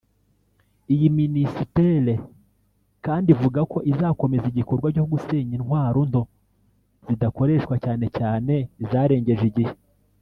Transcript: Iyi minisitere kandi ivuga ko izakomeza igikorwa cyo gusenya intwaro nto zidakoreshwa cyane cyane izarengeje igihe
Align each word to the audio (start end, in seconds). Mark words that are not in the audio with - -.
Iyi 0.93 1.07
minisitere 1.19 2.13
kandi 3.05 3.27
ivuga 3.35 3.59
ko 3.71 3.77
izakomeza 3.91 4.45
igikorwa 4.51 4.87
cyo 4.95 5.05
gusenya 5.11 5.53
intwaro 5.59 5.99
nto 6.09 6.21
zidakoreshwa 7.07 7.75
cyane 7.83 8.05
cyane 8.17 8.53
izarengeje 8.83 9.43
igihe 9.51 9.73